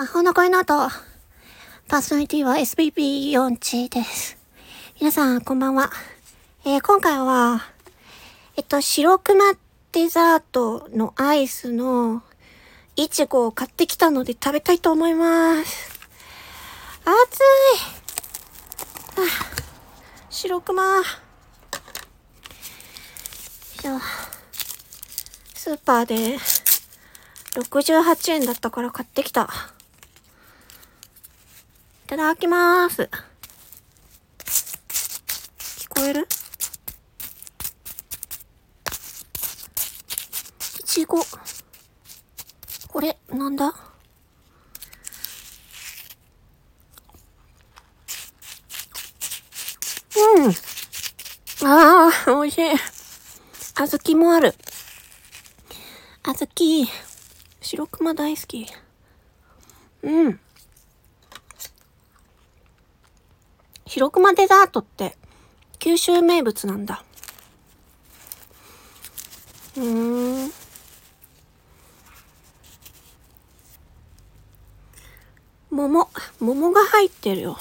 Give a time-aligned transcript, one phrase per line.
[0.00, 0.66] 魔法の声の音。
[1.86, 4.38] パーソナリティは SPP4 チです。
[4.98, 5.90] 皆さん、こんばんは。
[6.64, 7.60] えー、今回は、
[8.56, 9.44] えっと、白熊
[9.92, 12.22] デザートのアイスの
[12.96, 15.90] いちごを買ってきたので食べたいと思います。
[17.04, 17.40] 暑
[19.20, 19.28] い。
[20.30, 20.82] 白熊。
[23.82, 24.00] じゃあ、
[25.52, 26.38] スーパーで
[27.52, 29.50] 68円だったから買ってきた。
[32.10, 33.08] いただきます。
[34.42, 36.26] 聞こえる？
[40.80, 41.24] いちご。
[42.88, 43.66] これ、なんだ？
[50.16, 50.50] うん。
[51.64, 52.62] ああ、美味しい。
[53.76, 54.56] 小豆もある。
[56.24, 56.90] 小豆。
[57.60, 58.66] 白熊大好き。
[60.02, 60.40] うん。
[63.90, 65.16] 白熊デザートって
[65.80, 67.02] 九州名物なんだ。
[69.76, 70.52] うーん。
[75.72, 77.58] 桃、桃が入ってるよ。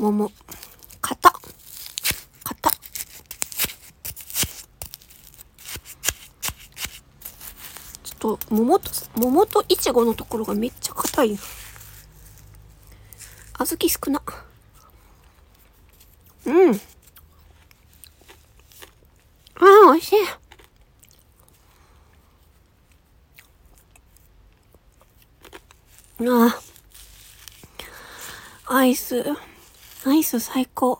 [0.00, 0.32] 桃。
[1.00, 1.32] 型。
[2.42, 2.70] 型。
[8.02, 11.38] ちょっと、桃と、桃といちごのところがめっちゃ硬いよ。
[13.58, 14.47] 小豆少な。
[16.48, 16.74] うん。
[16.74, 16.78] あ
[19.60, 20.16] あ、美味しい。
[26.26, 26.58] あ
[28.66, 28.74] あ。
[28.74, 29.24] アイス、
[30.06, 30.98] アイス最高。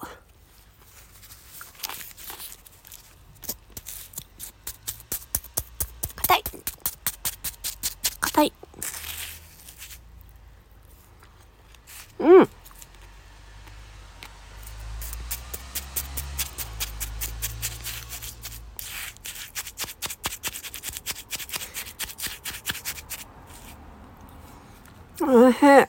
[25.61, 25.89] おいしい。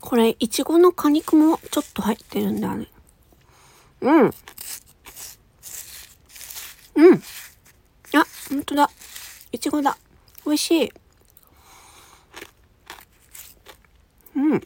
[0.00, 2.88] これ、いちごの果肉もちょっと入ってるんだね。
[4.00, 4.24] うん。
[4.24, 4.32] うん。
[8.14, 8.90] あ、ほんとだ。
[9.52, 9.96] いちごだ。
[10.44, 10.92] 美味しい。
[14.36, 14.60] うん。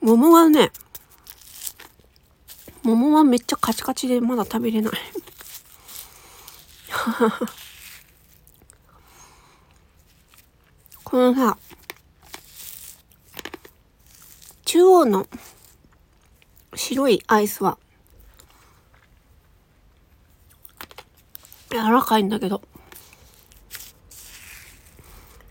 [0.00, 0.72] 桃はね、
[2.82, 4.92] 桃はめっちゃカチカチでまだ食べれない。
[11.04, 11.58] このさ、
[14.64, 15.28] 中央の
[16.74, 17.76] 白いアイスは、
[21.70, 22.62] 柔らかいんだけど。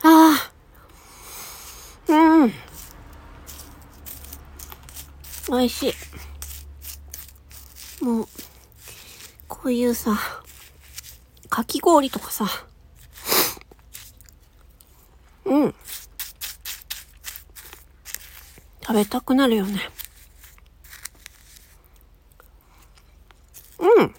[0.02, 0.52] あ
[2.08, 2.12] あ。
[2.12, 2.53] うん。
[5.50, 5.94] 美味し
[8.02, 8.03] い。
[8.03, 8.28] もう、
[9.47, 10.43] こういうさ、
[11.53, 12.47] かき氷とかさ、
[15.46, 15.75] うん。
[18.81, 19.80] 食べたくなるよね。
[23.78, 24.16] うん。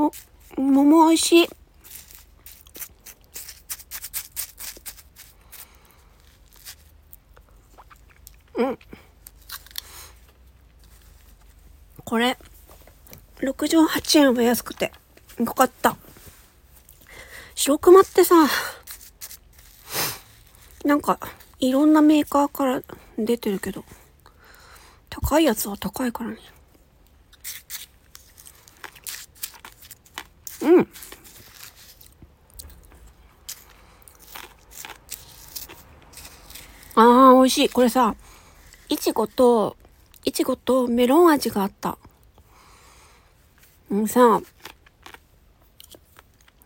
[0.00, 0.12] も、
[0.56, 1.48] 桃美味しい。
[8.58, 8.78] うん。
[12.04, 12.38] これ、
[13.40, 14.92] 68円は安くて、
[15.38, 15.96] よかった。
[17.54, 18.34] 白熊ってさ、
[20.84, 21.18] なんか、
[21.60, 22.82] いろんなメーカーから
[23.18, 23.84] 出てるけど、
[25.10, 26.38] 高いやつは高いからね。
[30.62, 30.88] うん。
[36.94, 37.68] ああ、美味しい。
[37.68, 38.14] これさ、
[38.88, 39.76] いちごと、
[40.24, 41.96] いちごとメロン味があった。
[43.90, 44.40] うさ、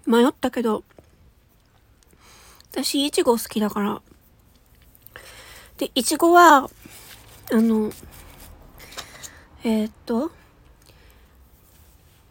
[0.07, 0.85] 迷ったけど、
[2.73, 4.03] 私、いちご好きだから。
[5.79, 6.71] で、いちごは、
[7.53, 7.93] あの、
[9.65, 10.31] えー、っと、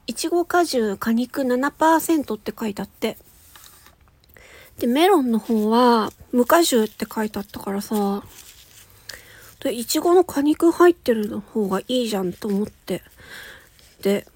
[0.08, 3.18] いちご果汁果肉7%って書いてあって。
[4.78, 8.24] で、メロンの方は無果汁って書いてあったからさ、
[9.62, 13.02] で、いちごの果肉入ってるの方がいいじゃんと思って。
[14.02, 14.28] で、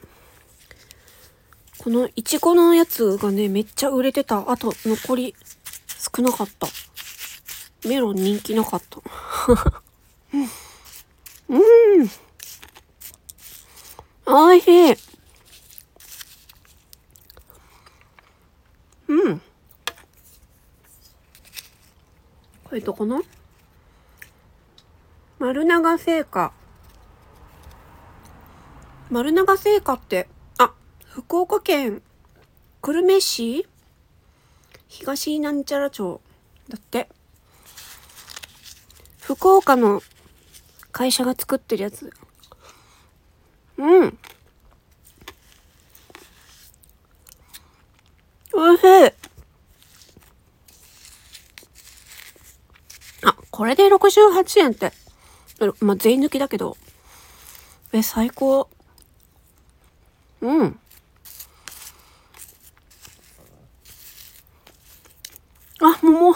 [1.81, 4.51] このいちごのやつがね、めっちゃ売れてた。
[4.51, 5.33] あと、残り
[5.87, 6.67] 少なかった。
[7.87, 8.99] メロン人気なかった。
[11.49, 12.09] うん。
[14.27, 14.97] 美味しい。
[19.07, 19.39] うん。
[19.39, 19.43] こ
[22.73, 23.23] れどこの？
[25.39, 26.51] 丸長製菓。
[29.09, 30.27] 丸長製菓って、
[31.19, 32.01] 福岡県
[32.81, 33.67] 久留米市
[34.87, 36.21] 東なんちゃら町
[36.69, 37.09] だって。
[39.19, 40.01] 福岡の
[40.93, 42.09] 会社が作ってるやつ。
[43.77, 44.17] うん。
[48.53, 48.85] おいしい。
[53.25, 54.93] あ、これで68円って。
[55.81, 56.77] まあ、税抜きだけど。
[57.91, 58.69] え、最高。
[60.39, 60.79] うん。
[65.81, 66.35] あ、桃。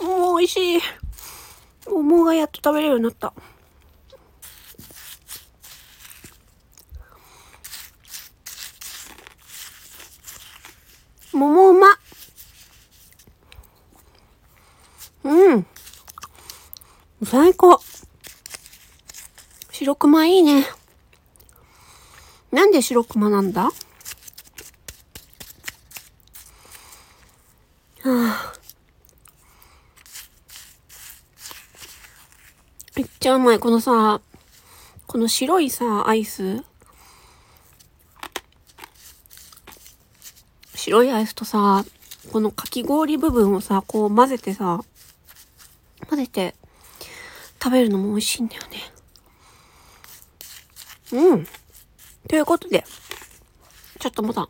[0.00, 0.80] 桃美味しい。
[1.88, 3.32] 桃がやっと食べれるようになった。
[11.32, 11.86] 桃うま。
[15.22, 15.66] うん。
[17.24, 17.80] 最高。
[19.70, 20.66] 白熊いいね。
[22.50, 23.70] なんで白熊なんだ？
[33.32, 33.58] めっちゃうまい。
[33.58, 34.20] このさ、
[35.06, 36.62] この白いさ、アイス。
[40.74, 41.82] 白いアイスとさ、
[42.30, 44.84] このかき氷部分をさ、こう混ぜてさ、
[46.08, 46.54] 混ぜて
[47.62, 48.78] 食べるのも美味しいんだよね。
[51.12, 51.46] うん。
[52.28, 52.84] ということで、
[53.98, 54.46] ちょっとまだ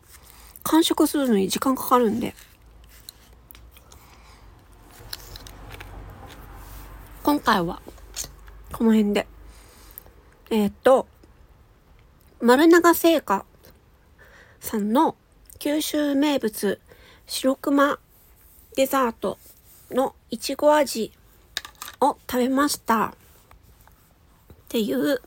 [0.63, 2.35] 完食するのに時間かかるんで、
[7.23, 7.81] 今回は
[8.73, 9.27] この辺で、
[10.49, 11.07] えー、っと、
[12.41, 13.45] 丸長製菓
[14.59, 15.15] さんの
[15.59, 16.81] 九州名物
[17.27, 17.99] 白熊
[18.75, 19.37] デザート
[19.91, 21.11] のいちご味
[22.01, 23.13] を食べましたっ
[24.69, 25.21] ていう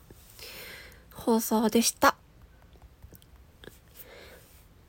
[1.15, 2.17] 放送でした。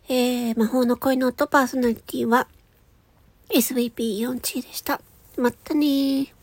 [0.10, 2.48] えー、魔法の恋の音パーソナリティは
[3.50, 5.00] SVP4 チでした。
[5.38, 6.37] まったねー。